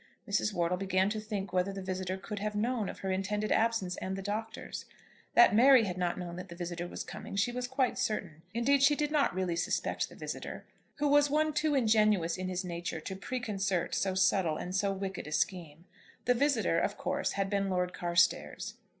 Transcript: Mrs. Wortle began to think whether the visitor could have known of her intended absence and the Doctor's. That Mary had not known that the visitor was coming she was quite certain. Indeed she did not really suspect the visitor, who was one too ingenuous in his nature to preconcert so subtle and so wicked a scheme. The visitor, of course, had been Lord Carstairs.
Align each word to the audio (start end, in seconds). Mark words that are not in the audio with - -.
Mrs. 0.27 0.51
Wortle 0.51 0.79
began 0.79 1.11
to 1.11 1.19
think 1.19 1.53
whether 1.53 1.71
the 1.71 1.79
visitor 1.83 2.17
could 2.17 2.39
have 2.39 2.55
known 2.55 2.89
of 2.89 3.01
her 3.01 3.11
intended 3.11 3.51
absence 3.51 3.97
and 3.97 4.15
the 4.15 4.23
Doctor's. 4.23 4.85
That 5.35 5.53
Mary 5.53 5.83
had 5.83 5.95
not 5.95 6.17
known 6.17 6.37
that 6.37 6.49
the 6.49 6.55
visitor 6.55 6.87
was 6.87 7.03
coming 7.03 7.35
she 7.35 7.51
was 7.51 7.67
quite 7.67 7.99
certain. 7.99 8.41
Indeed 8.51 8.81
she 8.81 8.95
did 8.95 9.11
not 9.11 9.35
really 9.35 9.55
suspect 9.55 10.09
the 10.09 10.15
visitor, 10.15 10.65
who 10.95 11.07
was 11.07 11.29
one 11.29 11.53
too 11.53 11.75
ingenuous 11.75 12.35
in 12.35 12.47
his 12.47 12.65
nature 12.65 12.99
to 12.99 13.15
preconcert 13.15 13.93
so 13.93 14.15
subtle 14.15 14.57
and 14.57 14.75
so 14.75 14.91
wicked 14.91 15.27
a 15.27 15.31
scheme. 15.31 15.85
The 16.25 16.33
visitor, 16.33 16.79
of 16.79 16.97
course, 16.97 17.33
had 17.33 17.47
been 17.47 17.69
Lord 17.69 17.93
Carstairs. 17.93 18.73